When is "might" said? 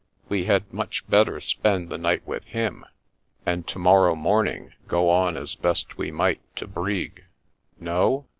6.09-6.41